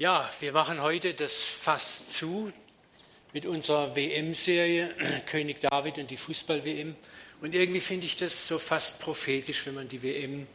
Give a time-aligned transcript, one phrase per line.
[0.00, 2.50] Ja, wir machen heute das Fass zu
[3.34, 4.94] mit unserer WM-Serie
[5.26, 6.96] König David und die Fußball-WM.
[7.42, 10.46] Und irgendwie finde ich das so fast prophetisch, wenn man die WM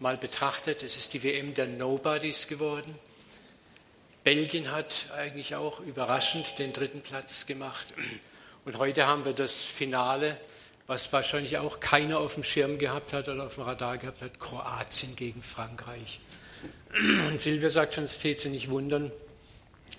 [0.00, 0.82] mal betrachtet.
[0.82, 2.92] Es ist die WM der Nobodies geworden.
[4.24, 7.86] Belgien hat eigentlich auch überraschend den dritten Platz gemacht.
[8.64, 10.40] Und heute haben wir das Finale,
[10.88, 14.40] was wahrscheinlich auch keiner auf dem Schirm gehabt hat oder auf dem Radar gehabt hat,
[14.40, 16.18] Kroatien gegen Frankreich.
[17.30, 19.10] Und Silvia sagt schon, es täte sie nicht wundern,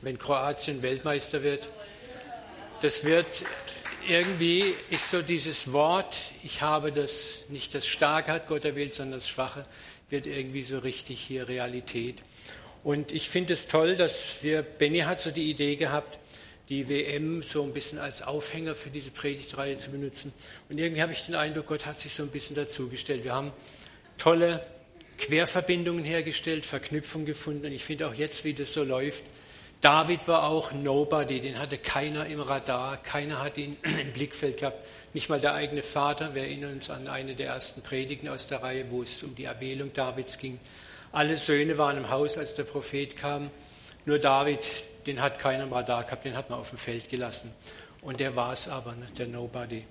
[0.02, 1.68] wenn Kroatien Weltmeister wird.
[2.82, 3.44] Das wird
[4.08, 9.20] irgendwie, ist so dieses Wort, ich habe das, nicht das Starke hat Gott erwählt, sondern
[9.20, 9.66] das Schwache,
[10.10, 12.18] wird irgendwie so richtig hier Realität.
[12.84, 16.18] Und ich finde es toll, dass wir, Benny hat so die Idee gehabt,
[16.70, 20.34] die WM so ein bisschen als Aufhänger für diese Predigtreihe zu benutzen.
[20.70, 23.24] Und irgendwie habe ich den Eindruck, Gott hat sich so ein bisschen dazugestellt.
[23.24, 23.52] Wir haben
[24.18, 24.64] tolle
[25.20, 27.68] Querverbindungen hergestellt, Verknüpfungen gefunden.
[27.68, 29.24] Und ich finde auch jetzt, wie das so läuft,
[29.82, 34.86] David war auch Nobody, den hatte keiner im Radar, keiner hat ihn im Blickfeld gehabt.
[35.14, 36.36] Nicht mal der eigene Vater.
[36.36, 39.46] Wir erinnern uns an eine der ersten Predigen aus der Reihe, wo es um die
[39.46, 40.60] Erwählung Davids ging.
[41.12, 43.50] Alle Söhne waren im Haus, als der Prophet kam.
[44.06, 44.68] Nur David,
[45.08, 47.54] den hat keiner im Radar gehabt, den hat man auf dem Feld gelassen.
[48.02, 49.86] Und der war es aber, ne, der Nobody.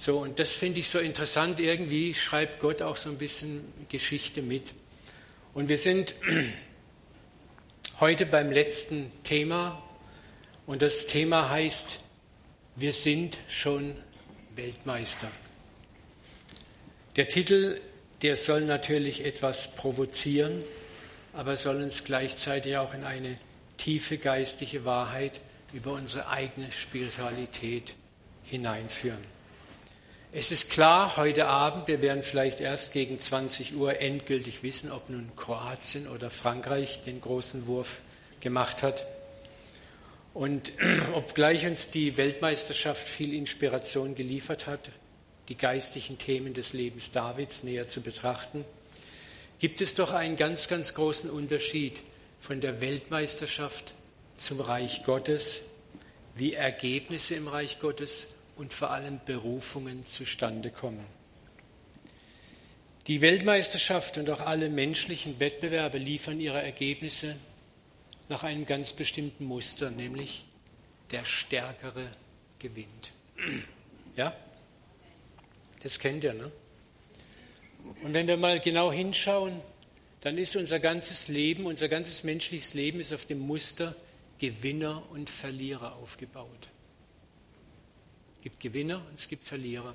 [0.00, 1.58] So, und das finde ich so interessant.
[1.58, 4.72] Irgendwie schreibt Gott auch so ein bisschen Geschichte mit.
[5.54, 6.14] Und wir sind
[8.00, 9.82] heute beim letzten Thema.
[10.66, 11.98] Und das Thema heißt,
[12.76, 13.92] wir sind schon
[14.54, 15.28] Weltmeister.
[17.16, 17.80] Der Titel,
[18.22, 20.62] der soll natürlich etwas provozieren,
[21.32, 23.36] aber soll uns gleichzeitig auch in eine
[23.78, 25.40] tiefe geistliche Wahrheit
[25.72, 27.94] über unsere eigene Spiritualität
[28.44, 29.37] hineinführen.
[30.30, 35.08] Es ist klar, heute Abend, wir werden vielleicht erst gegen 20 Uhr endgültig wissen, ob
[35.08, 38.02] nun Kroatien oder Frankreich den großen Wurf
[38.40, 39.06] gemacht hat.
[40.34, 40.70] Und
[41.14, 44.90] obgleich uns die Weltmeisterschaft viel Inspiration geliefert hat,
[45.48, 48.66] die geistlichen Themen des Lebens Davids näher zu betrachten,
[49.60, 52.02] gibt es doch einen ganz, ganz großen Unterschied
[52.38, 53.94] von der Weltmeisterschaft
[54.36, 55.62] zum Reich Gottes,
[56.34, 61.04] wie Ergebnisse im Reich Gottes und vor allem Berufungen zustande kommen.
[63.06, 67.34] Die Weltmeisterschaft und auch alle menschlichen Wettbewerbe liefern ihre Ergebnisse
[68.28, 70.44] nach einem ganz bestimmten Muster, nämlich
[71.10, 72.06] der Stärkere
[72.58, 73.12] gewinnt.
[74.16, 74.36] Ja?
[75.82, 76.50] Das kennt ihr, ne?
[78.02, 79.58] Und wenn wir mal genau hinschauen,
[80.20, 83.94] dann ist unser ganzes Leben, unser ganzes menschliches Leben ist auf dem Muster
[84.38, 86.68] Gewinner und Verlierer aufgebaut.
[88.38, 89.94] Es gibt Gewinner und es gibt Verlierer.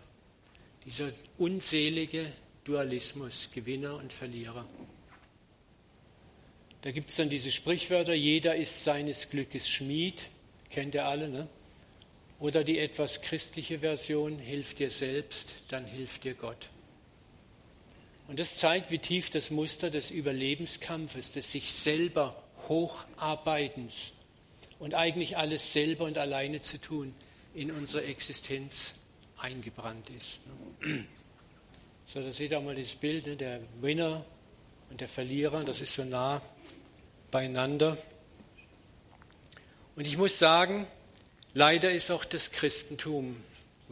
[0.86, 2.31] Dieser unselige
[2.66, 4.66] Dualismus, Gewinner und Verlierer.
[6.81, 10.26] Da gibt es dann diese Sprichwörter, jeder ist seines Glückes Schmied,
[10.70, 11.48] kennt ihr alle, ne?
[12.42, 16.70] Oder die etwas christliche Version, hilf dir selbst, dann hilft dir Gott.
[18.28, 22.36] Und das zeigt, wie tief das Muster des Überlebenskampfes, des sich selber
[22.68, 24.14] Hocharbeitens
[24.80, 27.14] und eigentlich alles selber und alleine zu tun,
[27.53, 28.96] in unsere Existenz
[29.38, 30.41] eingebrannt ist.
[32.06, 34.24] So, da seht ihr auch mal das Bild, ne, der Winner
[34.91, 36.42] und der Verlierer, das ist so nah
[37.31, 37.97] beieinander.
[39.96, 40.86] Und ich muss sagen,
[41.56, 43.38] leider ist auch das Christentum,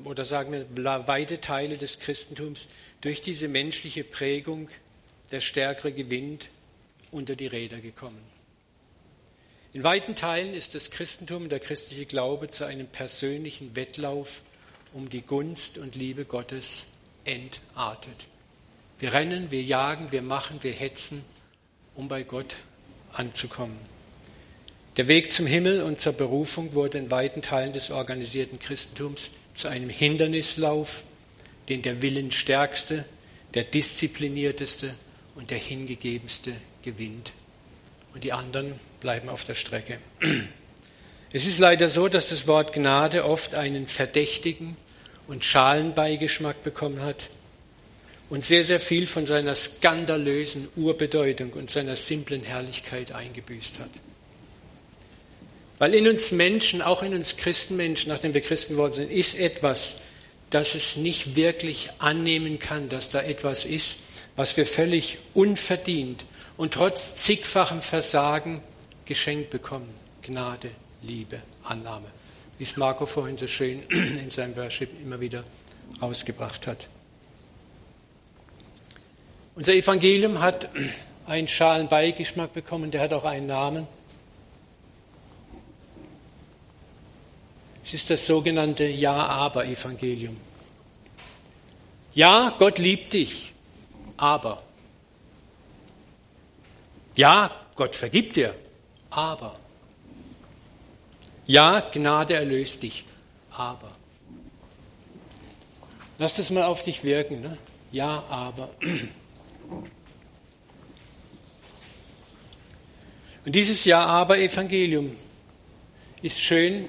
[0.03, 2.67] oder sagen wir weite Teile des Christentums,
[2.99, 4.69] durch diese menschliche Prägung,
[5.31, 6.49] der Stärkere gewinnt,
[7.09, 8.21] unter die Räder gekommen.
[9.73, 14.41] In weiten Teilen ist das Christentum, der christliche Glaube zu einem persönlichen Wettlauf
[14.93, 16.87] um die Gunst und Liebe Gottes
[17.23, 18.27] entartet.
[18.99, 21.23] Wir rennen, wir jagen, wir machen, wir hetzen,
[21.95, 22.57] um bei Gott
[23.13, 23.77] anzukommen.
[24.97, 29.69] Der Weg zum Himmel und zur Berufung wurde in weiten Teilen des organisierten Christentums zu
[29.69, 31.03] einem Hindernislauf,
[31.69, 33.05] den der Willenstärkste,
[33.53, 34.93] der disziplinierteste
[35.35, 36.51] und der hingegebenste
[36.83, 37.31] gewinnt.
[38.13, 39.97] Und die anderen bleiben auf der Strecke.
[41.33, 44.75] Es ist leider so, dass das Wort Gnade oft einen verdächtigen
[45.27, 47.29] und schalen Beigeschmack bekommen hat
[48.29, 53.89] und sehr, sehr viel von seiner skandalösen Urbedeutung und seiner simplen Herrlichkeit eingebüßt hat.
[55.79, 60.01] Weil in uns Menschen, auch in uns Christenmenschen, nachdem wir Christen geworden sind, ist etwas,
[60.49, 63.97] das es nicht wirklich annehmen kann, dass da etwas ist,
[64.35, 66.25] was wir völlig unverdient
[66.61, 68.61] und trotz zigfachem Versagen
[69.05, 69.91] geschenkt bekommen.
[70.21, 70.69] Gnade,
[71.01, 72.05] Liebe, Annahme.
[72.59, 75.43] Wie es Marco vorhin so schön in seinem Worship immer wieder
[76.01, 76.87] ausgebracht hat.
[79.55, 80.69] Unser Evangelium hat
[81.25, 83.87] einen schalen Beigeschmack bekommen, der hat auch einen Namen.
[87.83, 90.37] Es ist das sogenannte Ja-Aber-Evangelium.
[92.13, 93.51] Ja, Gott liebt dich,
[94.15, 94.61] aber
[97.15, 98.55] ja, Gott vergibt dir,
[99.09, 99.57] aber.
[101.45, 103.05] Ja, Gnade erlöst dich,
[103.51, 103.89] aber.
[106.17, 107.41] Lass das mal auf dich wirken.
[107.41, 107.57] Ne?
[107.91, 108.69] Ja, aber.
[113.43, 115.11] Und dieses Ja-Aber-Evangelium
[116.21, 116.85] ist schön,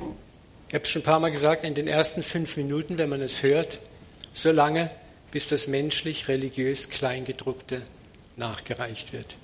[0.69, 3.23] ich habe es schon ein paar Mal gesagt, in den ersten fünf Minuten, wenn man
[3.23, 3.79] es hört,
[4.35, 4.91] so lange,
[5.31, 7.83] bis das menschlich-religiös Kleingedruckte
[8.37, 9.37] nachgereicht wird.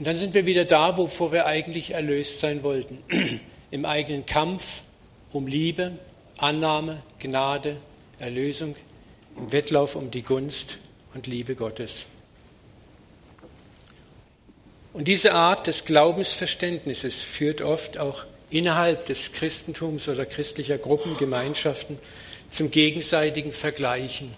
[0.00, 3.02] Und dann sind wir wieder da, wovor wir eigentlich erlöst sein wollten.
[3.70, 4.80] Im eigenen Kampf
[5.30, 5.92] um Liebe,
[6.38, 7.76] Annahme, Gnade,
[8.18, 8.76] Erlösung,
[9.36, 10.78] im Wettlauf um die Gunst
[11.12, 12.12] und Liebe Gottes.
[14.94, 21.98] Und diese Art des Glaubensverständnisses führt oft auch innerhalb des Christentums oder christlicher Gruppen, Gemeinschaften
[22.48, 24.32] zum gegenseitigen Vergleichen.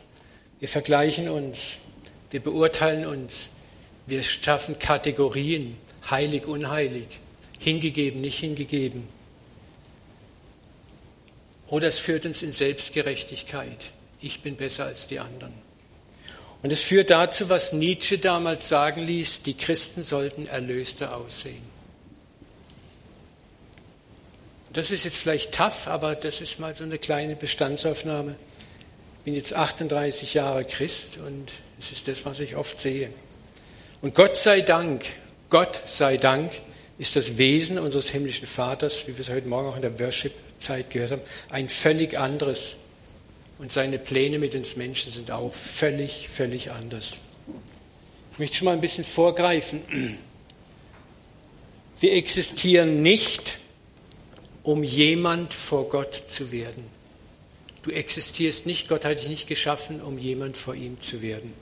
[0.59, 1.83] Wir vergleichen uns,
[2.33, 3.51] wir beurteilen uns,
[4.07, 5.77] wir schaffen Kategorien,
[6.11, 7.07] heilig, unheilig,
[7.59, 9.05] hingegeben, nicht hingegeben.
[11.69, 13.93] Oder es führt uns in Selbstgerechtigkeit.
[14.21, 15.55] Ich bin besser als die anderen.
[16.63, 21.73] Und es führt dazu, was Nietzsche damals sagen ließ, die Christen sollten erlöster aussehen.
[24.73, 28.37] Das ist jetzt vielleicht tough, aber das ist mal so eine kleine Bestandsaufnahme.
[29.19, 33.11] Ich bin jetzt 38 Jahre Christ und es ist das, was ich oft sehe.
[34.03, 35.05] Und Gott sei Dank,
[35.49, 36.51] Gott sei Dank
[36.99, 40.91] ist das Wesen unseres himmlischen Vaters, wie wir es heute Morgen auch in der Worship-Zeit
[40.91, 42.79] gehört haben, ein völlig anderes.
[43.61, 47.19] Und seine Pläne mit uns Menschen sind auch völlig, völlig anders.
[48.33, 49.81] Ich möchte schon mal ein bisschen vorgreifen.
[52.01, 53.59] Wir existieren nicht,
[54.65, 56.85] um jemand vor Gott zu werden.
[57.83, 61.53] Du existierst nicht, Gott hat dich nicht geschaffen, um jemand vor ihm zu werden.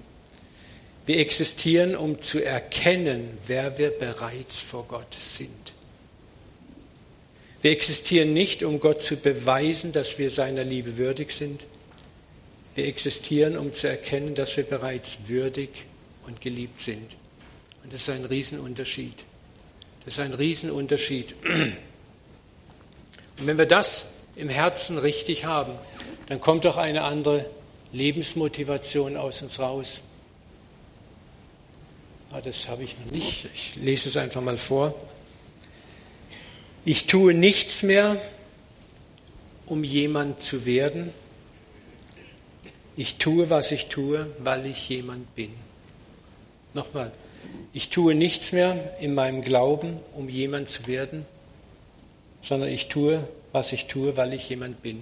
[1.10, 5.72] Wir existieren, um zu erkennen, wer wir bereits vor Gott sind.
[7.62, 11.62] Wir existieren nicht, um Gott zu beweisen, dass wir seiner Liebe würdig sind.
[12.76, 15.70] Wir existieren, um zu erkennen, dass wir bereits würdig
[16.28, 17.16] und geliebt sind.
[17.82, 19.24] Und das ist ein Riesenunterschied.
[20.04, 21.34] Das ist ein Riesenunterschied.
[23.36, 25.72] Und wenn wir das im Herzen richtig haben,
[26.28, 27.50] dann kommt auch eine andere
[27.90, 30.02] Lebensmotivation aus uns raus.
[32.32, 33.48] Ah, das habe ich noch nicht.
[33.52, 34.94] Ich lese es einfach mal vor.
[36.84, 38.16] Ich tue nichts mehr,
[39.66, 41.12] um jemand zu werden.
[42.96, 45.50] Ich tue, was ich tue, weil ich jemand bin.
[46.72, 47.12] Nochmal.
[47.72, 51.26] Ich tue nichts mehr in meinem Glauben, um jemand zu werden,
[52.42, 54.98] sondern ich tue, was ich tue, weil ich jemand bin.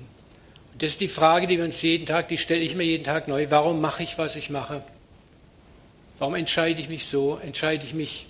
[0.72, 3.04] Und das ist die Frage, die wir uns jeden Tag, die stelle ich mir jeden
[3.04, 3.50] Tag neu.
[3.50, 4.82] Warum mache ich, was ich mache?
[6.19, 7.37] Warum entscheide ich mich so?
[7.37, 8.26] Entscheide ich mich,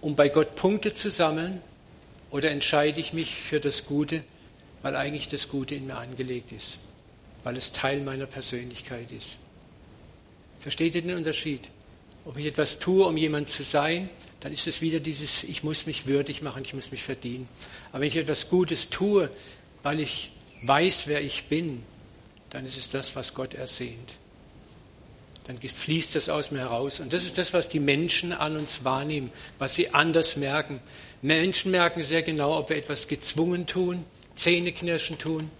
[0.00, 1.60] um bei Gott Punkte zu sammeln?
[2.30, 4.24] Oder entscheide ich mich für das Gute,
[4.82, 6.78] weil eigentlich das Gute in mir angelegt ist?
[7.42, 9.36] Weil es Teil meiner Persönlichkeit ist?
[10.60, 11.68] Versteht ihr den Unterschied?
[12.24, 14.08] Ob ich etwas tue, um jemand zu sein,
[14.40, 17.48] dann ist es wieder dieses, ich muss mich würdig machen, ich muss mich verdienen.
[17.90, 19.30] Aber wenn ich etwas Gutes tue,
[19.82, 21.82] weil ich weiß, wer ich bin,
[22.48, 24.14] dann ist es das, was Gott ersehnt
[25.44, 27.00] dann fließt das aus mir heraus.
[27.00, 30.80] Und das ist das, was die Menschen an uns wahrnehmen, was sie anders merken.
[31.22, 34.04] Menschen merken sehr genau, ob wir etwas gezwungen tun,
[34.36, 35.50] Zähneknirschen tun,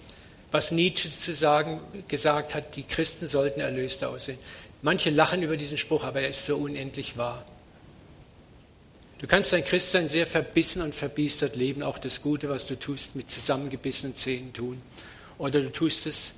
[0.50, 4.38] was Nietzsche zu sagen, gesagt hat, die Christen sollten erlöst aussehen.
[4.82, 7.44] Manche lachen über diesen Spruch, aber er ist so unendlich wahr.
[9.18, 13.16] Du kannst ein Christsein sehr verbissen und verbiestert leben, auch das Gute, was du tust,
[13.16, 14.80] mit zusammengebissenen Zähnen tun.
[15.37, 16.37] Oder du tust es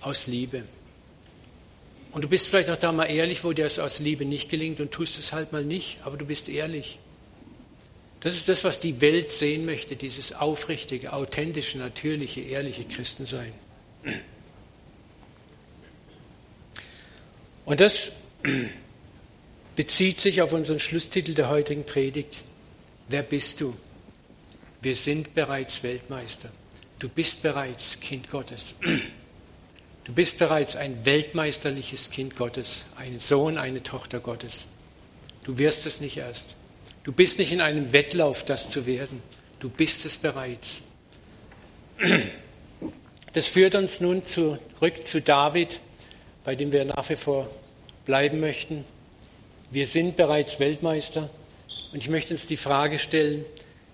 [0.00, 0.64] aus Liebe.
[2.16, 4.80] Und du bist vielleicht auch da mal ehrlich, wo dir es aus Liebe nicht gelingt
[4.80, 6.98] und tust es halt mal nicht, aber du bist ehrlich.
[8.20, 13.52] Das ist das, was die Welt sehen möchte, dieses aufrichtige, authentische, natürliche, ehrliche Christensein.
[17.66, 18.22] Und das
[19.74, 22.44] bezieht sich auf unseren Schlusstitel der heutigen Predigt.
[23.10, 23.76] Wer bist du?
[24.80, 26.50] Wir sind bereits Weltmeister.
[26.98, 28.76] Du bist bereits Kind Gottes.
[30.06, 34.68] Du bist bereits ein weltmeisterliches Kind Gottes, ein Sohn, eine Tochter Gottes.
[35.42, 36.54] Du wirst es nicht erst.
[37.02, 39.20] Du bist nicht in einem Wettlauf, das zu werden.
[39.58, 40.82] Du bist es bereits.
[43.32, 45.80] Das führt uns nun zurück zu David,
[46.44, 47.50] bei dem wir nach wie vor
[48.04, 48.84] bleiben möchten.
[49.72, 51.28] Wir sind bereits Weltmeister
[51.92, 53.44] und ich möchte uns die Frage stellen,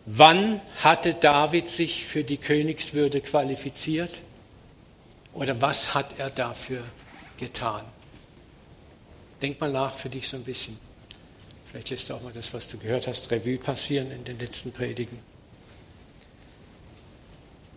[0.05, 4.21] Wann hatte David sich für die Königswürde qualifiziert?
[5.35, 6.83] Oder was hat er dafür
[7.39, 7.85] getan?
[9.41, 10.79] Denk mal nach für dich so ein bisschen.
[11.67, 14.73] Vielleicht lässt du auch mal das, was du gehört hast, Revue passieren in den letzten
[14.73, 15.19] Predigen.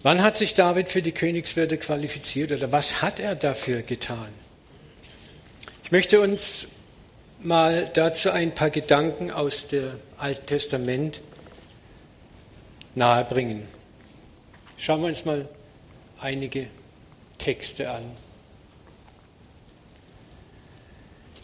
[0.03, 4.27] Wann hat sich David für die Königswürde qualifiziert oder was hat er dafür getan?
[5.83, 6.67] Ich möchte uns
[7.39, 11.21] mal dazu ein paar Gedanken aus dem Alten Testament
[12.95, 13.67] nahebringen.
[14.77, 15.47] Schauen wir uns mal
[16.19, 16.67] einige
[17.45, 18.03] Texte an.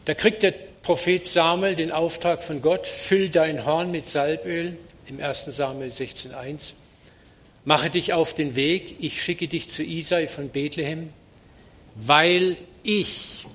[0.06, 5.22] Da kriegt der Prophet Samuel den Auftrag von Gott, füll dein Horn mit Salböl im
[5.22, 5.46] 1.
[5.46, 6.74] Samuel 16.1.
[7.66, 11.14] Mache dich auf den Weg, ich schicke dich zu Isai von Bethlehem,
[11.94, 13.46] weil ich,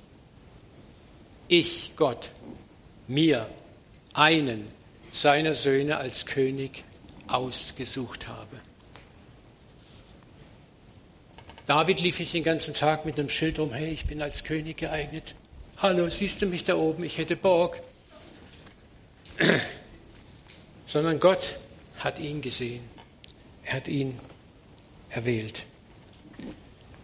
[1.48, 2.30] ich Gott,
[3.08, 3.50] mir
[4.12, 4.68] einen
[5.10, 6.84] seiner Söhne als König
[7.26, 8.60] ausgesucht habe.
[11.66, 14.76] David lief ich den ganzen Tag mit einem Schild rum, hey, ich bin als König
[14.76, 15.34] geeignet.
[15.78, 17.02] Hallo, siehst du mich da oben?
[17.02, 17.82] Ich hätte Borg.
[20.86, 21.56] Sondern Gott
[21.98, 22.84] hat ihn gesehen.
[23.64, 24.16] Er hat ihn
[25.10, 25.64] erwählt.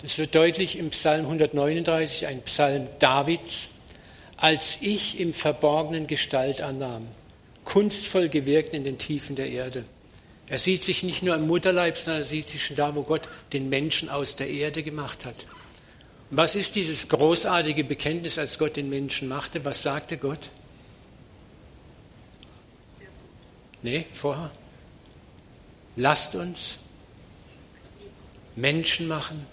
[0.01, 3.79] Das wird deutlich im Psalm 139, ein Psalm Davids.
[4.37, 7.09] Als ich im Verborgenen Gestalt annahm,
[7.65, 9.85] kunstvoll gewirkt in den Tiefen der Erde.
[10.49, 13.29] Er sieht sich nicht nur im Mutterleib, sondern er sieht sich schon da, wo Gott
[13.53, 15.47] den Menschen aus der Erde gemacht hat.
[16.31, 19.65] Was ist dieses großartige Bekenntnis, als Gott den Menschen machte?
[19.65, 20.51] Was sagte Gott?
[23.83, 24.51] Nee, vorher.
[25.97, 26.79] Lasst uns
[28.57, 29.47] Menschen machen,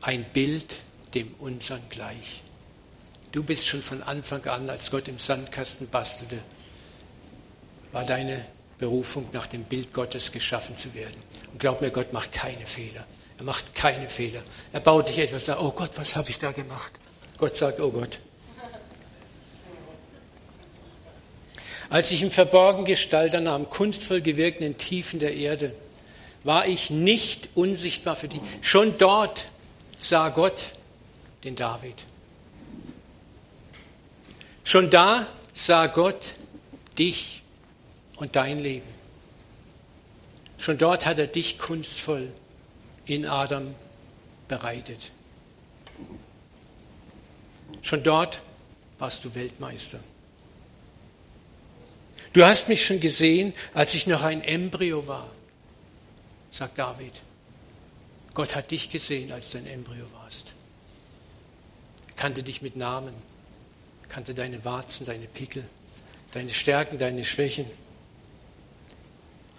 [0.00, 0.76] ein Bild
[1.14, 2.42] dem unseren gleich.
[3.32, 6.38] Du bist schon von Anfang an, als Gott im Sandkasten bastelte,
[7.92, 8.44] war deine
[8.78, 11.16] Berufung, nach dem Bild Gottes geschaffen zu werden.
[11.52, 13.06] Und glaub mir, Gott macht keine Fehler.
[13.38, 14.42] Er macht keine Fehler.
[14.72, 16.92] Er baut nicht etwas, sagt, oh Gott, was habe ich da gemacht?
[17.38, 18.18] Gott sagt, oh Gott.
[21.88, 25.74] Als ich im Verborgen Gestalt nahm, kunstvoll gewirkt in den Tiefen der Erde,
[26.42, 28.40] war ich nicht unsichtbar für dich.
[28.62, 29.46] Schon dort
[29.98, 30.72] sah Gott
[31.44, 31.94] den David.
[34.64, 36.34] Schon da sah Gott
[36.98, 37.42] dich
[38.16, 38.88] und dein Leben.
[40.58, 42.32] Schon dort hat er dich kunstvoll
[43.04, 43.74] in Adam
[44.48, 45.12] bereitet.
[47.82, 48.40] Schon dort
[48.98, 50.00] warst du Weltmeister.
[52.32, 55.30] Du hast mich schon gesehen, als ich noch ein Embryo war,
[56.50, 57.12] sagt David.
[58.34, 60.52] Gott hat dich gesehen, als du ein Embryo warst.
[62.08, 63.14] Er kannte dich mit Namen,
[64.08, 65.66] kannte deine Warzen, deine Pickel,
[66.32, 67.66] deine Stärken, deine Schwächen.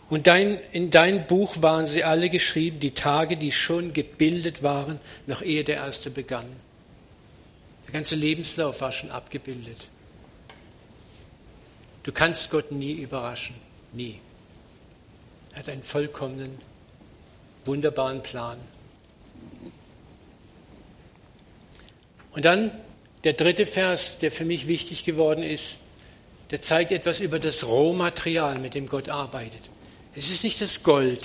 [0.09, 4.99] Und dein, in dein Buch waren sie alle geschrieben, die Tage, die schon gebildet waren,
[5.25, 6.45] noch ehe der erste begann.
[7.85, 9.89] Der ganze Lebenslauf war schon abgebildet.
[12.03, 13.55] Du kannst Gott nie überraschen,
[13.91, 14.19] nie.
[15.51, 16.57] Er hat einen vollkommenen,
[17.65, 18.57] wunderbaren Plan.
[22.31, 22.71] Und dann
[23.25, 25.79] der dritte Vers, der für mich wichtig geworden ist,
[26.51, 29.69] der zeigt etwas über das Rohmaterial, mit dem Gott arbeitet.
[30.17, 31.21] Es ist nicht das Gold.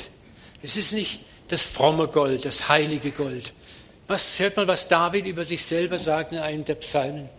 [0.62, 3.54] Es ist nicht das fromme Gold, das heilige Gold.
[4.06, 7.30] Was hört man, was David über sich selber sagt in einem der Psalmen?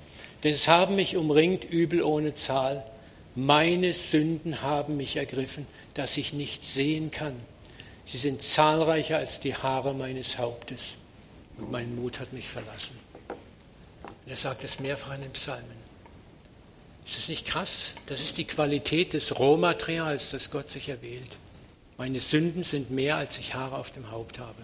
[0.43, 2.83] Denn es haben mich umringt Übel ohne Zahl.
[3.35, 7.35] Meine Sünden haben mich ergriffen, dass ich nicht sehen kann.
[8.05, 10.97] Sie sind zahlreicher als die Haare meines Hauptes.
[11.59, 12.99] Und mein Mut hat mich verlassen.
[13.29, 15.83] Und er sagt es mehrfach in den Psalmen.
[17.05, 17.93] Ist das nicht krass?
[18.07, 21.29] Das ist die Qualität des Rohmaterials, das Gott sich erwählt.
[22.03, 24.61] Meine Sünden sind mehr, als ich Haare auf dem Haupt habe.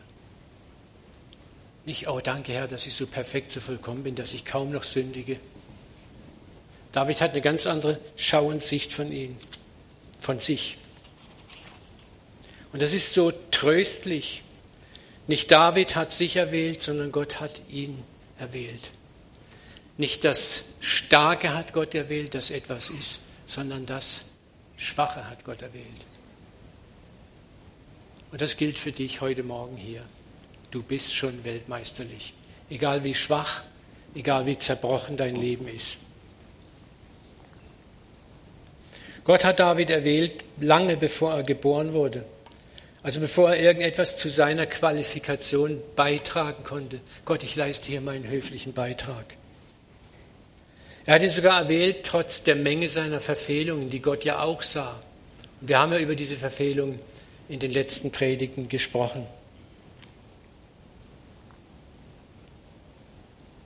[1.86, 4.84] Nicht, oh danke Herr, dass ich so perfekt, so vollkommen bin, dass ich kaum noch
[4.84, 5.40] sündige.
[6.92, 9.38] David hat eine ganz andere Schau und Sicht von ihm,
[10.20, 10.80] von sich.
[12.74, 14.44] Und das ist so tröstlich.
[15.28, 18.04] Nicht David hat sich erwählt, sondern Gott hat ihn
[18.38, 18.92] erwählt.
[19.96, 24.26] Nicht das Starke hat Gott erwählt, das etwas ist, sondern das
[24.76, 26.02] Schwache hat Gott erwählt.
[28.32, 30.04] Und das gilt für dich heute Morgen hier.
[30.72, 32.34] Du bist schon weltmeisterlich.
[32.70, 33.64] Egal wie schwach,
[34.14, 36.02] egal wie zerbrochen dein Leben ist.
[39.24, 42.24] Gott hat David erwählt, lange bevor er geboren wurde.
[43.02, 47.00] Also bevor er irgendetwas zu seiner Qualifikation beitragen konnte.
[47.26, 49.26] Gott, ich leiste hier meinen höflichen Beitrag.
[51.06, 55.00] Er hat ihn sogar erwählt, trotz der Menge seiner Verfehlungen, die Gott ja auch sah
[55.62, 57.00] Wir haben ja über diese Verfehlung
[57.50, 59.28] in den letzten Predigten gesprochen.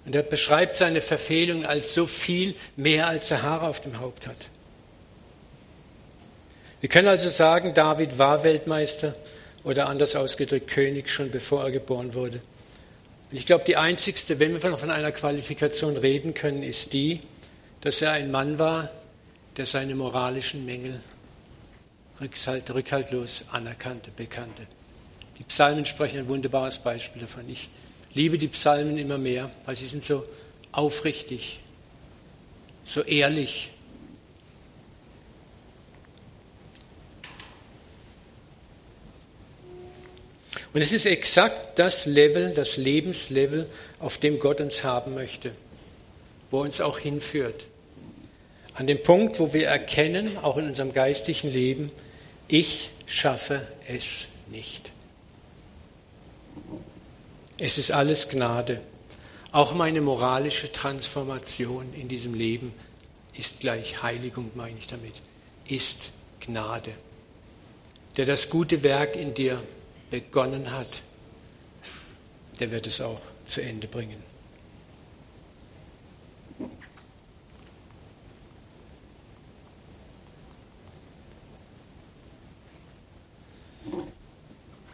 [0.05, 4.27] Und er beschreibt seine Verfehlung als so viel mehr, als er Haare auf dem Haupt
[4.27, 4.35] hat.
[6.81, 9.15] Wir können also sagen, David war Weltmeister
[9.63, 12.41] oder anders ausgedrückt König schon bevor er geboren wurde.
[13.31, 17.21] Und ich glaube, die einzigste, wenn wir von einer Qualifikation reden können, ist die,
[17.81, 18.89] dass er ein Mann war,
[19.55, 20.99] der seine moralischen Mängel
[22.21, 24.67] rückhaltlos anerkannte, bekannte.
[25.39, 27.49] Die Psalmen sprechen ein wunderbares Beispiel davon.
[27.49, 27.69] Ich
[28.13, 30.23] liebe die Psalmen immer mehr, weil sie sind so
[30.71, 31.59] aufrichtig,
[32.85, 33.69] so ehrlich.
[40.73, 45.51] Und es ist exakt das Level, das Lebenslevel, auf dem Gott uns haben möchte,
[46.49, 47.67] wo er uns auch hinführt.
[48.75, 51.91] An dem Punkt, wo wir erkennen, auch in unserem geistlichen Leben,
[52.47, 54.91] ich schaffe es nicht.
[57.59, 58.81] Es ist alles Gnade.
[59.51, 62.73] Auch meine moralische Transformation in diesem Leben
[63.37, 65.21] ist gleich Heiligung, meine ich damit,
[65.67, 66.91] ist Gnade.
[68.17, 69.61] Der das gute Werk in dir
[70.09, 71.01] begonnen hat,
[72.59, 74.32] der wird es auch zu Ende bringen.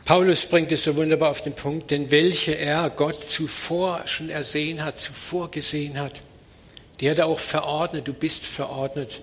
[0.10, 4.84] Paulus bringt es so wunderbar auf den Punkt, denn welche er Gott zuvor schon ersehen
[4.84, 6.20] hat, zuvor gesehen hat,
[7.00, 9.22] die hat er auch verordnet, du bist verordnet,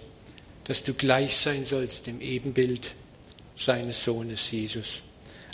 [0.62, 2.92] dass du gleich sein sollst dem Ebenbild
[3.56, 5.02] seines Sohnes Jesus,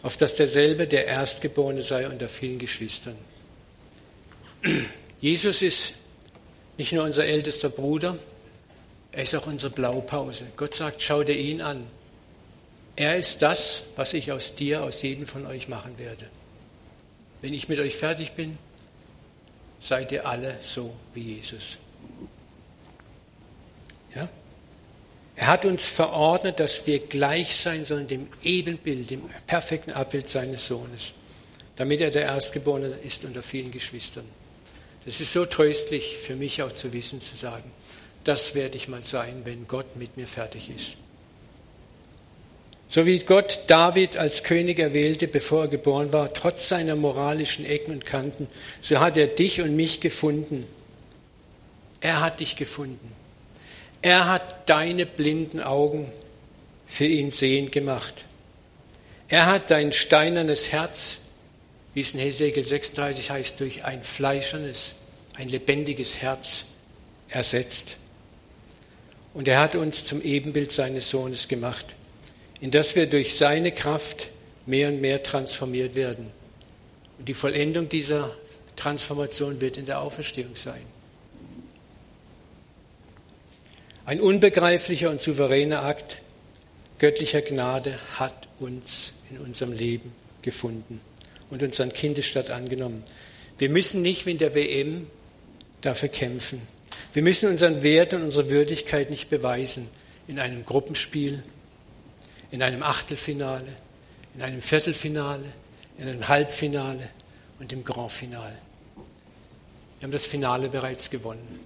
[0.03, 3.17] auf dass derselbe der Erstgeborene sei unter vielen Geschwistern.
[5.23, 5.95] Jesus ist
[6.77, 8.19] nicht nur unser ältester Bruder,
[9.13, 10.45] er ist auch unsere Blaupause.
[10.59, 11.87] Gott sagt, schau dir ihn an.
[12.97, 16.29] Er ist das, was ich aus dir, aus jedem von euch machen werde.
[17.41, 18.59] Wenn ich mit euch fertig bin,
[19.81, 21.79] seid ihr alle so wie Jesus.
[24.15, 24.29] Ja?
[25.35, 30.67] Er hat uns verordnet, dass wir gleich sein sollen dem Ebenbild, dem perfekten Abbild seines
[30.67, 31.15] Sohnes,
[31.77, 34.25] damit er der Erstgeborene ist unter vielen Geschwistern.
[35.05, 37.69] Das ist so tröstlich für mich auch zu wissen, zu sagen,
[38.23, 40.99] das werde ich mal sein, wenn Gott mit mir fertig ist.
[42.93, 47.95] So wie Gott David als König erwählte, bevor er geboren war, trotz seiner moralischen Ecken
[47.95, 48.49] und Kanten,
[48.83, 50.67] so hat er dich und mich gefunden.
[52.03, 53.17] Er hat dich gefunden.
[54.03, 56.13] Er hat deine blinden Augen
[56.85, 58.27] für ihn sehend gemacht.
[59.29, 61.21] Er hat dein steinernes Herz,
[61.95, 64.97] wie es in Hesekiel 36 heißt, durch ein fleischernes,
[65.37, 66.67] ein lebendiges Herz
[67.31, 67.97] ersetzt.
[69.33, 71.87] Und er hat uns zum Ebenbild seines Sohnes gemacht
[72.63, 74.29] in das wir durch seine Kraft
[74.67, 76.29] mehr und mehr transformiert werden.
[77.19, 78.31] Und die Vollendung dieser
[78.77, 80.81] Transformation wird in der Auferstehung sein.
[84.05, 86.23] Ein unbegreiflicher und souveräner Akt
[87.01, 91.01] göttlicher Gnade hat uns in unserem Leben gefunden
[91.51, 93.03] und unseren Kindesstadt angenommen.
[93.59, 95.09] Wir müssen nicht wie in der WM
[95.81, 96.63] dafür kämpfen.
[97.13, 99.89] Wir müssen unseren Wert und unsere Würdigkeit nicht beweisen
[100.29, 101.43] in einem Gruppenspiel,
[102.53, 103.73] in einem Achtelfinale,
[104.35, 105.53] in einem Viertelfinale,
[105.99, 107.09] in einem Halbfinale
[107.59, 108.59] und im Grand Finale.
[109.99, 111.61] Wir haben das Finale bereits gewonnen.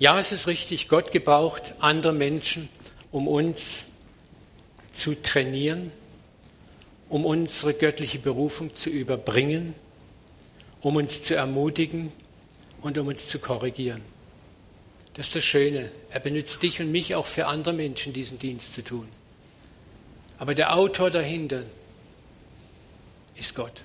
[0.00, 2.68] Ja, es ist richtig, Gott gebraucht andere Menschen,
[3.12, 3.92] um uns
[4.92, 5.92] zu trainieren,
[7.08, 9.74] um unsere göttliche Berufung zu überbringen,
[10.80, 12.12] um uns zu ermutigen
[12.82, 14.02] und um uns zu korrigieren.
[15.14, 15.90] Das ist das Schöne.
[16.10, 19.08] Er benutzt dich und mich auch für andere Menschen, diesen Dienst zu tun.
[20.38, 21.62] Aber der Autor dahinter
[23.36, 23.82] ist Gott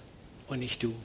[0.47, 0.95] und nicht du.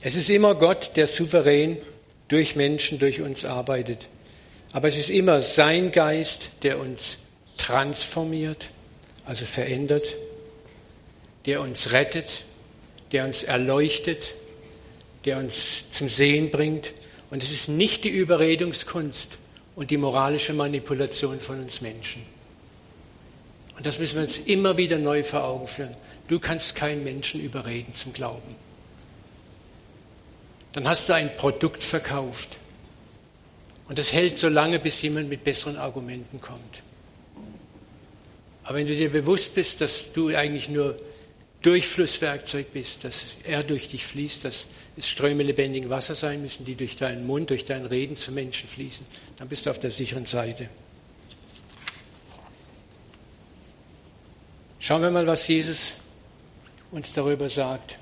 [0.00, 1.78] Es ist immer Gott, der souverän
[2.26, 4.08] durch Menschen, durch uns arbeitet.
[4.72, 7.18] Aber es ist immer sein Geist, der uns
[7.56, 8.68] transformiert,
[9.24, 10.14] also verändert,
[11.46, 12.44] der uns rettet,
[13.12, 14.34] der uns erleuchtet,
[15.24, 16.90] der uns zum Sehen bringt
[17.30, 19.38] und es ist nicht die Überredungskunst
[19.76, 22.22] und die moralische Manipulation von uns Menschen.
[23.76, 25.94] Und das müssen wir uns immer wieder neu vor Augen führen.
[26.26, 28.56] Du kannst keinen Menschen überreden zum Glauben.
[30.72, 32.58] Dann hast du ein Produkt verkauft.
[33.88, 36.82] Und das hält so lange, bis jemand mit besseren Argumenten kommt.
[38.64, 40.98] Aber wenn du dir bewusst bist, dass du eigentlich nur
[41.62, 44.66] Durchflusswerkzeug bist, dass er durch dich fließt, dass
[44.98, 48.68] es Ströme lebendigen Wasser sein müssen, die durch deinen Mund, durch dein Reden zu Menschen
[48.68, 49.06] fließen.
[49.36, 50.68] Dann bist du auf der sicheren Seite.
[54.80, 55.94] Schauen wir mal, was Jesus
[56.90, 57.96] uns darüber sagt.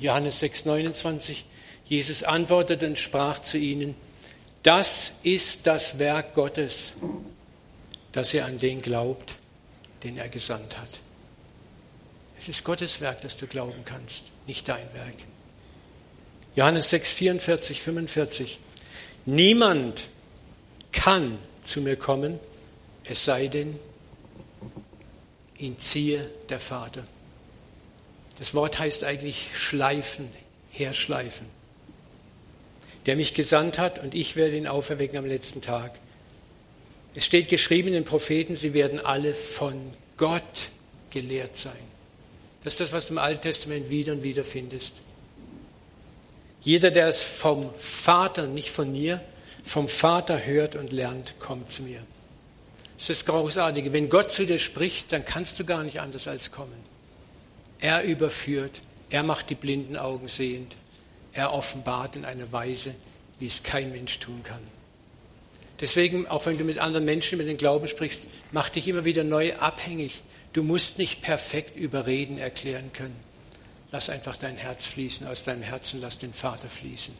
[0.00, 1.44] Johannes 6, 29.
[1.84, 3.94] Jesus antwortete und sprach zu ihnen,
[4.62, 6.94] das ist das Werk Gottes,
[8.12, 9.34] dass ihr an den glaubt,
[10.02, 11.00] den er gesandt hat.
[12.38, 15.16] Es ist Gottes Werk, dass du glauben kannst, nicht dein Werk.
[16.56, 18.58] Johannes 6, 44, 45.
[19.26, 20.08] Niemand
[20.92, 22.40] kann zu mir kommen,
[23.04, 23.78] es sei denn,
[25.58, 27.06] ihn ziehe der Vater.
[28.38, 30.28] Das Wort heißt eigentlich schleifen,
[30.70, 31.46] herschleifen.
[33.06, 35.98] Der mich gesandt hat und ich werde ihn auferwecken am letzten Tag.
[37.14, 39.74] Es steht geschrieben in den Propheten, sie werden alle von
[40.16, 40.70] Gott
[41.10, 41.72] gelehrt sein.
[42.64, 44.96] Das ist das, was du im Alten Testament wieder und wieder findest.
[46.62, 49.20] Jeder, der es vom Vater, nicht von mir,
[49.64, 52.00] vom Vater hört und lernt, kommt zu mir.
[52.96, 53.92] Das ist das Großartige.
[53.92, 56.76] Wenn Gott zu dir spricht, dann kannst du gar nicht anders als kommen.
[57.78, 60.76] Er überführt, er macht die blinden Augen sehend,
[61.32, 62.94] er offenbart in einer Weise,
[63.38, 64.60] wie es kein Mensch tun kann.
[65.80, 69.24] Deswegen, auch wenn du mit anderen Menschen über den Glauben sprichst, mach dich immer wieder
[69.24, 70.20] neu abhängig.
[70.52, 73.16] Du musst nicht perfekt über Reden erklären können.
[73.92, 77.14] Lass einfach dein Herz fließen, aus deinem Herzen lass den Vater fließen.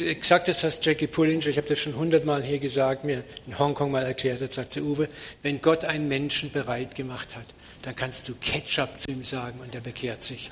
[0.00, 3.90] Exakt das, was Jackie Pullinger, ich habe das schon hundertmal hier gesagt, mir in Hongkong
[3.90, 5.08] mal erklärt hat, sagte Uwe,
[5.42, 7.44] wenn Gott einen Menschen bereit gemacht hat,
[7.82, 10.50] dann kannst du Ketchup zu ihm sagen und er bekehrt sich.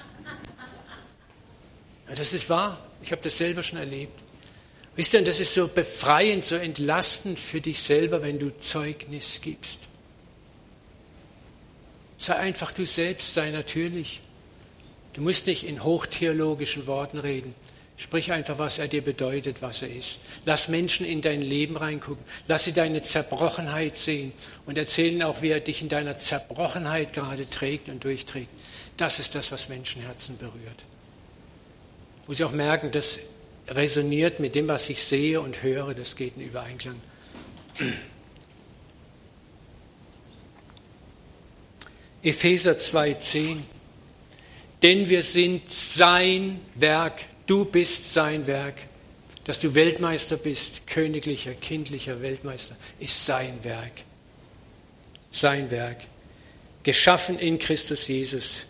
[2.09, 2.79] Ja, das ist wahr.
[3.03, 4.21] Ich habe das selber schon erlebt.
[4.97, 9.41] Wisst ihr, und das ist so befreiend, so entlastend für dich selber, wenn du Zeugnis
[9.41, 9.90] gibst.
[12.21, 14.21] Sei einfach du selbst, sei natürlich.
[15.15, 17.55] Du musst nicht in hochtheologischen Worten reden.
[17.97, 20.21] Sprich einfach, was er dir bedeutet, was er ist.
[20.45, 22.23] Lass Menschen in dein Leben reingucken.
[22.47, 24.33] Lass sie deine Zerbrochenheit sehen
[24.67, 28.51] und erzählen auch, wie er dich in deiner Zerbrochenheit gerade trägt und durchträgt.
[28.99, 30.85] Das ist das, was Menschenherzen berührt.
[32.27, 33.21] Wo sie auch merken, das
[33.67, 37.01] resoniert mit dem, was ich sehe und höre, das geht in Übereinklang.
[42.23, 43.57] Epheser 2,10
[44.83, 48.77] Denn wir sind sein Werk Du bist sein Werk.
[49.43, 53.91] Dass du Weltmeister bist, königlicher, kindlicher Weltmeister, ist sein Werk.
[55.33, 55.97] Sein Werk.
[56.85, 58.61] Geschaffen in Christus Jesus.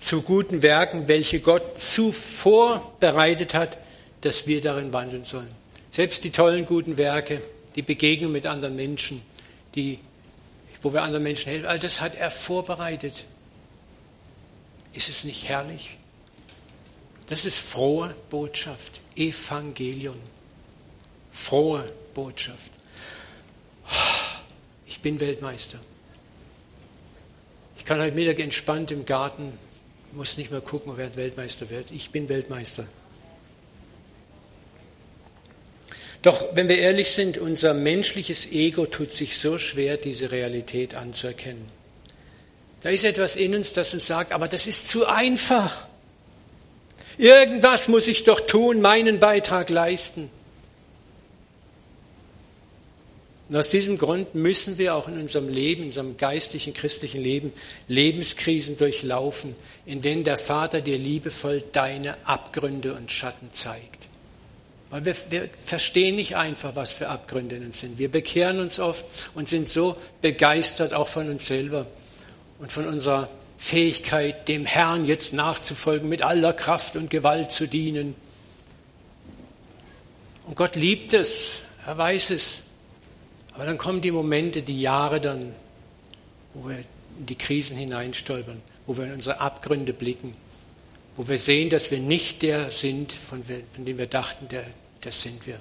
[0.00, 3.76] Zu guten Werken, welche Gott zuvor bereitet hat,
[4.22, 5.54] dass wir darin wandeln sollen.
[5.90, 7.42] Selbst die tollen guten Werke,
[7.76, 9.20] die Begegnung mit anderen Menschen,
[9.74, 9.98] die,
[10.82, 13.24] wo wir anderen Menschen helfen, all das hat er vorbereitet.
[14.92, 15.96] Ist es nicht herrlich?
[17.28, 20.16] Das ist frohe Botschaft, Evangelium.
[21.30, 22.70] Frohe Botschaft.
[24.86, 25.78] Ich bin Weltmeister.
[27.78, 29.52] Ich kann heute Mittag entspannt im Garten,
[30.12, 31.90] muss nicht mehr gucken, wer Weltmeister wird.
[31.90, 32.86] Ich bin Weltmeister.
[36.22, 41.66] Doch wenn wir ehrlich sind, unser menschliches Ego tut sich so schwer, diese Realität anzuerkennen.
[42.82, 45.86] Da ist etwas in uns, das uns sagt, aber das ist zu einfach.
[47.18, 50.30] Irgendwas muss ich doch tun, meinen Beitrag leisten.
[53.48, 57.52] Und aus diesem Grund müssen wir auch in unserem Leben, in unserem geistlichen, christlichen Leben,
[57.86, 59.54] Lebenskrisen durchlaufen,
[59.84, 64.01] in denen der Vater dir liebevoll deine Abgründe und Schatten zeigt.
[64.92, 67.98] Weil wir, wir verstehen nicht einfach, was für Abgründe in uns sind.
[67.98, 71.86] Wir bekehren uns oft und sind so begeistert auch von uns selber
[72.58, 78.14] und von unserer Fähigkeit, dem Herrn jetzt nachzufolgen, mit aller Kraft und Gewalt zu dienen.
[80.46, 82.64] Und Gott liebt es, er weiß es.
[83.54, 85.54] Aber dann kommen die Momente, die Jahre dann,
[86.52, 86.84] wo wir
[87.18, 90.36] in die Krisen hineinstolpern, wo wir in unsere Abgründe blicken,
[91.16, 94.66] wo wir sehen, dass wir nicht der sind, von, dem wir dachten, der,
[95.02, 95.58] das sind wir.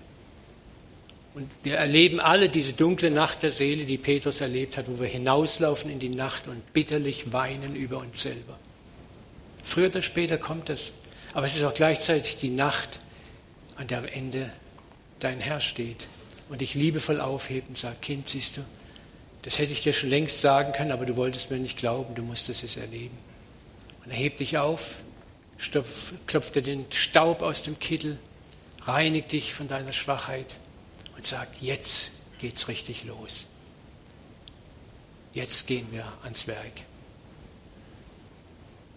[1.34, 5.08] Und wir erleben alle diese dunkle Nacht der Seele, die Petrus erlebt hat, wo wir
[5.08, 8.60] hinauslaufen in die Nacht und bitterlich weinen über uns selber.
[9.64, 10.94] Früher oder später kommt es.
[11.34, 13.00] Aber es ist auch gleichzeitig die Nacht,
[13.78, 14.52] an der am Ende
[15.20, 16.08] dein Herr steht
[16.50, 18.62] und dich liebevoll aufhebt und sagt, Kind, siehst du,
[19.44, 22.22] das hätte ich dir schon längst sagen können, aber du wolltest mir nicht glauben, du
[22.22, 23.18] musstest es erleben.
[24.04, 24.98] Und er hebt dich auf,
[26.28, 28.20] klopft dir den Staub aus dem Kittel,
[28.82, 30.56] reinigt dich von deiner Schwachheit
[31.16, 33.46] und sagt, jetzt geht's richtig los.
[35.34, 36.82] Jetzt gehen wir ans Werk.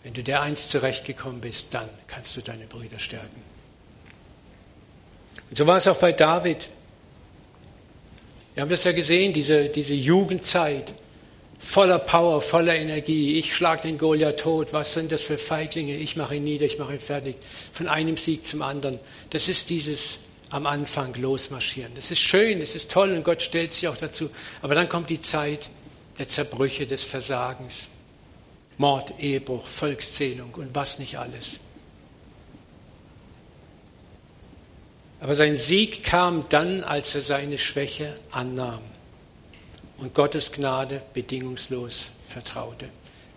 [0.03, 3.43] Wenn du der eins zurechtgekommen bist, dann kannst du deine Brüder stärken.
[5.49, 6.69] Und so war es auch bei David.
[8.55, 10.93] Wir haben das ja gesehen, diese, diese Jugendzeit,
[11.65, 13.39] voller Power, voller Energie.
[13.39, 14.73] Ich schlage den Goliath tot.
[14.73, 15.97] Was sind das für Feiglinge?
[15.97, 17.37] Ich mache ihn nieder, ich mache ihn fertig.
[17.73, 19.01] Von einem Sieg zum anderen.
[19.31, 20.19] Das ist dieses
[20.51, 21.93] am Anfang losmarschieren.
[21.97, 24.31] Das ist schön, das ist toll und Gott stellt sich auch dazu.
[24.63, 25.69] Aber dann kommt die Zeit
[26.19, 27.89] der Zerbrüche, des Versagens.
[28.77, 31.61] Mord, Ehebruch, Volkszählung und was nicht alles.
[35.21, 38.83] Aber sein Sieg kam dann, als er seine Schwäche annahm
[39.99, 42.89] und Gottes Gnade bedingungslos vertraute,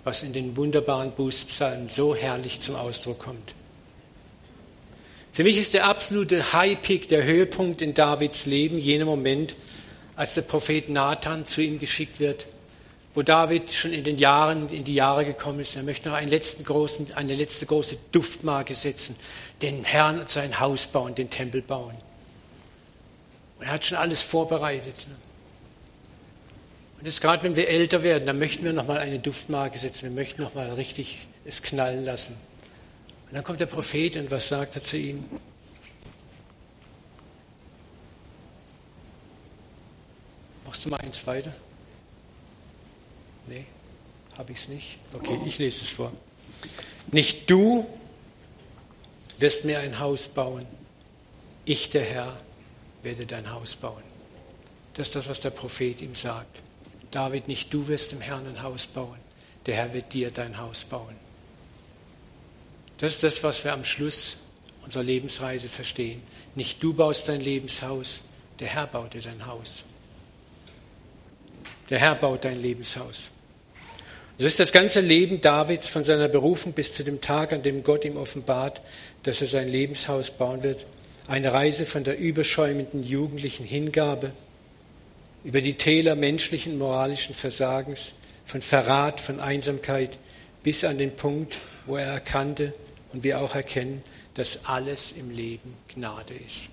[0.03, 3.53] was in den wunderbaren Bußpsalmen so herrlich zum Ausdruck kommt.
[5.33, 9.55] Für mich ist der absolute High-Peak, der Höhepunkt in Davids Leben, jener Moment,
[10.15, 12.47] als der Prophet Nathan zu ihm geschickt wird,
[13.13, 15.75] wo David schon in den Jahren, in die Jahre gekommen ist.
[15.75, 19.15] Er möchte noch einen letzten großen, eine letzte große Duftmarke setzen,
[19.61, 21.95] den Herrn und sein Haus bauen, den Tempel bauen.
[23.59, 25.05] Und er hat schon alles vorbereitet.
[26.97, 30.09] Und jetzt gerade wenn wir älter werden, dann möchten wir noch mal eine Duftmarke setzen.
[30.09, 32.35] Wir möchten noch mal richtig es knallen lassen.
[33.27, 35.23] Und dann kommt der Prophet und was sagt er zu ihm?
[40.65, 41.53] Machst du mal eins weiter?
[43.47, 43.65] Nee,
[44.37, 44.97] habe ich es nicht.
[45.13, 46.11] Okay, ich lese es vor.
[47.11, 47.87] Nicht du
[49.39, 50.65] wirst mir ein Haus bauen.
[51.63, 52.37] Ich, der Herr,
[53.03, 54.03] werde dein Haus bauen.
[54.95, 56.61] Das ist das, was der Prophet ihm sagt.
[57.17, 59.17] David, nicht du wirst dem Herrn ein Haus bauen.
[59.65, 61.15] Der Herr wird dir dein Haus bauen.
[62.99, 64.41] Das ist das, was wir am Schluss
[64.85, 66.21] unserer Lebensreise verstehen.
[66.53, 68.25] Nicht du baust dein Lebenshaus,
[68.59, 69.85] der Herr baut dir dein Haus.
[71.89, 73.31] Der Herr baut dein Lebenshaus.
[74.37, 77.81] Das ist das ganze Leben Davids von seiner Berufung bis zu dem Tag, an dem
[77.81, 78.79] Gott ihm offenbart,
[79.23, 80.85] dass er sein Lebenshaus bauen wird.
[81.25, 84.33] Eine Reise von der überschäumenden jugendlichen Hingabe
[85.43, 90.17] über die Täler menschlichen, moralischen Versagens, von Verrat, von Einsamkeit
[90.63, 92.73] bis an den Punkt, wo er erkannte,
[93.13, 96.69] und wir auch erkennen, dass alles im Leben Gnade ist.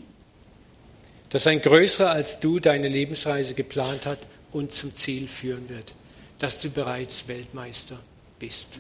[1.31, 4.19] Dass ein Größerer als du deine Lebensreise geplant hat
[4.53, 5.95] und zum Ziel führen wird.
[6.39, 7.99] Dass du bereits Weltmeister
[8.39, 8.79] bist.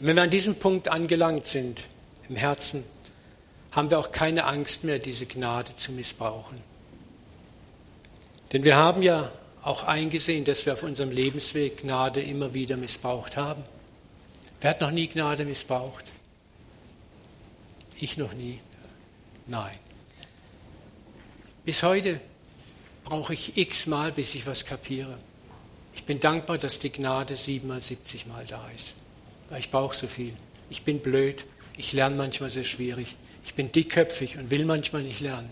[0.00, 1.82] wenn wir an diesem Punkt angelangt sind,
[2.28, 2.84] im Herzen,
[3.70, 6.58] haben wir auch keine Angst mehr, diese Gnade zu missbrauchen.
[8.52, 9.30] Denn wir haben ja
[9.62, 13.64] auch eingesehen, dass wir auf unserem Lebensweg Gnade immer wieder missbraucht haben.
[14.60, 16.04] Wer hat noch nie Gnade missbraucht?
[17.98, 18.60] Ich noch nie.
[19.46, 19.76] Nein.
[21.64, 22.20] Bis heute
[23.04, 25.18] brauche ich x-mal, bis ich was kapiere.
[25.94, 28.94] Ich bin dankbar, dass die Gnade siebenmal, siebzigmal da ist.
[29.48, 30.34] Weil ich brauche so viel.
[30.70, 31.44] Ich bin blöd.
[31.76, 33.16] Ich lerne manchmal sehr schwierig.
[33.44, 35.50] Ich bin dickköpfig und will manchmal nicht lernen.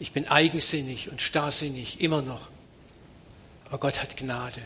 [0.00, 2.48] Ich bin eigensinnig und starrsinnig, immer noch.
[3.66, 4.62] Aber Gott hat Gnade.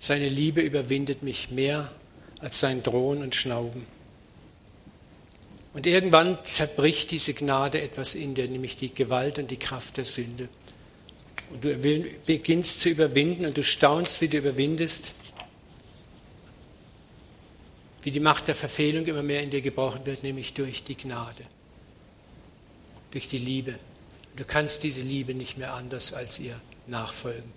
[0.00, 1.92] Seine Liebe überwindet mich mehr
[2.40, 3.86] als sein Drohen und Schnauben.
[5.74, 10.06] Und irgendwann zerbricht diese Gnade etwas in dir, nämlich die Gewalt und die Kraft der
[10.06, 10.48] Sünde.
[11.50, 11.76] Und du
[12.24, 15.12] beginnst zu überwinden und du staunst, wie du überwindest,
[18.02, 21.44] wie die Macht der Verfehlung immer mehr in dir gebrochen wird, nämlich durch die Gnade,
[23.10, 23.78] durch die Liebe.
[24.36, 27.52] Du kannst diese Liebe nicht mehr anders als ihr nachfolgen.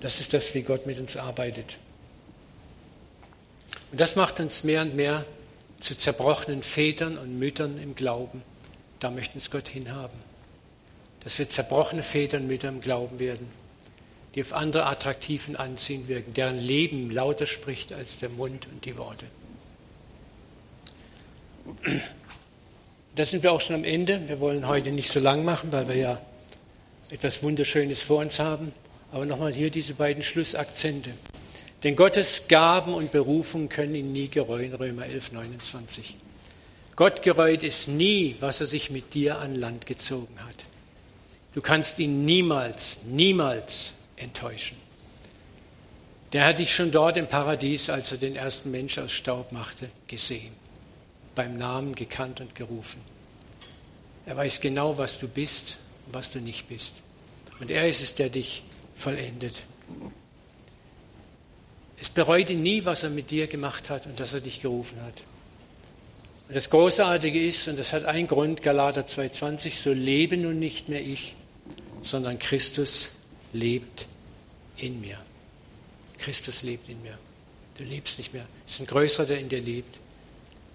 [0.00, 1.78] Das ist das, wie Gott mit uns arbeitet.
[3.90, 5.24] Und das macht uns mehr und mehr
[5.80, 8.42] zu zerbrochenen Vätern und Müttern im Glauben.
[9.00, 10.18] Da möchte uns Gott hinhaben.
[11.20, 13.48] Dass wir zerbrochene Väter und Mütter im Glauben werden,
[14.34, 18.84] die auf andere attraktiv und anziehend wirken, deren Leben lauter spricht als der Mund und
[18.84, 19.26] die Worte.
[23.16, 24.28] Da sind wir auch schon am Ende.
[24.28, 26.20] Wir wollen heute nicht so lang machen, weil wir ja
[27.10, 28.72] etwas Wunderschönes vor uns haben.
[29.12, 31.10] Aber nochmal hier diese beiden Schlussakzente.
[31.84, 36.16] Denn Gottes Gaben und Berufung können ihn nie gereuen, Römer 11, 29.
[36.96, 40.64] Gott gereut es nie, was er sich mit dir an Land gezogen hat.
[41.52, 44.76] Du kannst ihn niemals, niemals enttäuschen.
[46.32, 49.88] Der hat dich schon dort im Paradies, als er den ersten Mensch aus Staub machte,
[50.08, 50.52] gesehen,
[51.34, 53.00] beim Namen gekannt und gerufen.
[54.26, 56.94] Er weiß genau, was du bist und was du nicht bist.
[57.60, 58.62] Und er ist es, der dich
[58.94, 59.62] vollendet.
[62.00, 65.00] Es bereut ihn nie, was er mit dir gemacht hat und dass er dich gerufen
[65.02, 65.22] hat.
[66.48, 70.88] Und das Großartige ist, und das hat einen Grund, Galater 2,20, so lebe nun nicht
[70.88, 71.34] mehr ich,
[72.02, 73.12] sondern Christus
[73.52, 74.06] lebt
[74.76, 75.18] in mir.
[76.18, 77.18] Christus lebt in mir.
[77.76, 78.46] Du lebst nicht mehr.
[78.66, 79.98] Es ist ein Größerer, der in dir lebt.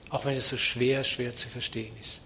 [0.09, 2.21] Auch wenn es so schwer, schwer zu verstehen ist.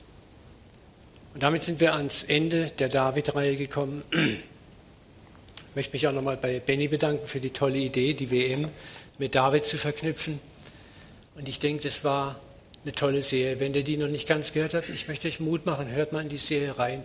[1.33, 4.03] Und damit sind wir ans Ende der David-Reihe gekommen.
[4.11, 8.69] Ich möchte mich auch nochmal bei Benny bedanken für die tolle Idee, die WM
[9.17, 10.39] mit David zu verknüpfen.
[11.35, 12.39] Und ich denke, das war
[12.83, 13.59] eine tolle Serie.
[13.59, 16.21] Wenn ihr die noch nicht ganz gehört habt, ich möchte euch Mut machen, hört mal
[16.21, 17.01] in die Serie rein.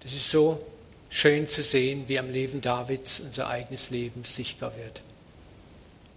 [0.00, 0.64] Das ist so
[1.10, 5.02] schön zu sehen, wie am Leben Davids unser eigenes Leben sichtbar wird.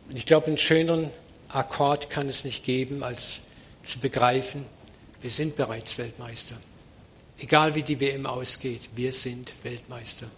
[0.09, 1.09] Und ich glaube, einen schöneren
[1.49, 3.43] Akkord kann es nicht geben, als
[3.85, 4.65] zu begreifen,
[5.21, 6.55] wir sind bereits Weltmeister.
[7.37, 10.29] Egal wie die WM ausgeht, wir sind Weltmeister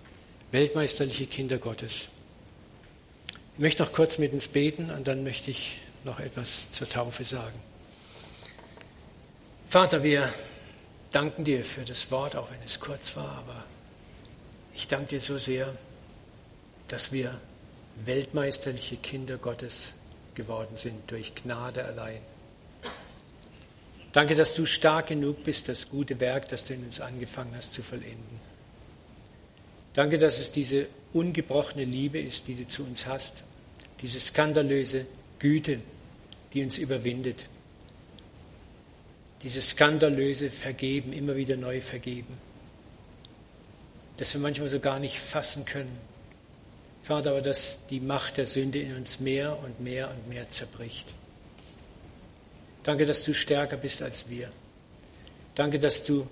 [0.51, 2.09] weltmeisterliche Kinder Gottes.
[3.53, 7.23] Ich möchte noch kurz mit uns beten und dann möchte ich noch etwas zur Taufe
[7.23, 7.59] sagen.
[9.67, 10.31] Vater, wir
[11.11, 13.63] danken dir für das Wort, auch wenn es kurz war, aber
[14.73, 15.75] ich danke dir so sehr,
[16.87, 17.39] dass wir
[18.05, 19.95] weltmeisterliche Kinder Gottes
[20.35, 22.21] geworden sind durch Gnade allein.
[24.17, 27.75] Danke, dass du stark genug bist, das gute Werk, das du in uns angefangen hast,
[27.75, 28.39] zu vollenden.
[29.93, 33.43] Danke, dass es diese ungebrochene Liebe ist, die du zu uns hast.
[34.01, 35.05] Diese skandalöse
[35.37, 35.81] Güte,
[36.51, 37.47] die uns überwindet.
[39.43, 42.39] Dieses skandalöse Vergeben, immer wieder neu vergeben.
[44.17, 45.95] Das wir manchmal so gar nicht fassen können.
[47.03, 51.13] Vater, aber dass die Macht der Sünde in uns mehr und mehr und mehr zerbricht.
[52.87, 54.49] Danke, dass du stärker bist als wir.
[55.55, 56.25] Danke, dass du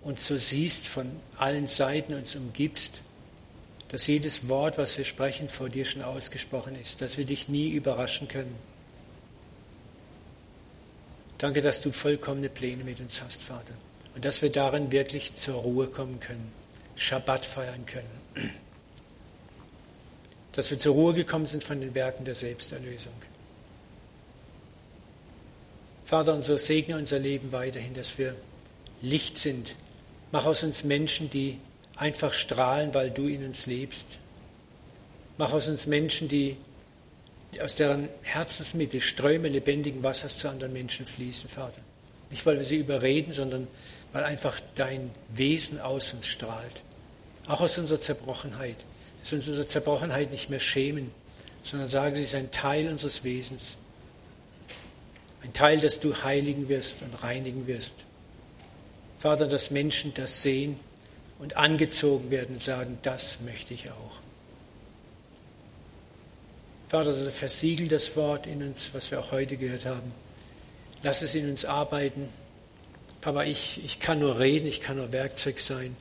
[0.00, 3.02] uns so siehst, von allen Seiten uns umgibst,
[3.88, 7.68] dass jedes Wort, was wir sprechen, vor dir schon ausgesprochen ist, dass wir dich nie
[7.72, 8.54] überraschen können.
[11.36, 13.74] Danke, dass du vollkommene Pläne mit uns hast, Vater.
[14.14, 16.50] Und dass wir darin wirklich zur Ruhe kommen können,
[16.96, 18.20] Schabbat feiern können.
[20.52, 23.12] Dass wir zur Ruhe gekommen sind von den Werken der Selbsterlösung.
[26.10, 28.34] Vater, und so segne unser Leben weiterhin, dass wir
[29.00, 29.74] Licht sind
[30.32, 31.58] Mach aus uns Menschen, die
[31.96, 34.06] einfach strahlen, weil du in uns lebst.
[35.38, 36.56] Mach aus uns Menschen, die
[37.62, 41.80] aus deren Herzensmitte Ströme lebendigen Wassers zu anderen Menschen fließen, Vater.
[42.30, 43.66] Nicht, weil wir sie überreden, sondern
[44.12, 46.82] weil einfach dein Wesen aus uns strahlt.
[47.48, 48.76] Auch aus unserer Zerbrochenheit.
[49.20, 51.10] Dass wir uns unserer Zerbrochenheit nicht mehr schämen,
[51.64, 53.78] sondern sagen, sie ist ein Teil unseres Wesens.
[55.42, 58.04] Ein Teil, das du heiligen wirst und reinigen wirst.
[59.18, 60.78] Vater, dass Menschen das sehen
[61.38, 64.18] und angezogen werden und sagen, das möchte ich auch.
[66.88, 70.12] Vater, also versiegel das Wort in uns, was wir auch heute gehört haben.
[71.02, 72.28] Lass es in uns arbeiten.
[73.20, 75.94] Papa, ich, ich kann nur reden, ich kann nur Werkzeug sein,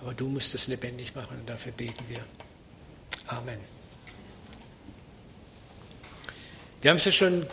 [0.00, 2.20] aber du musst es lebendig machen und dafür beten wir.
[3.26, 3.58] Amen.
[6.82, 7.46] Wir haben es ja schon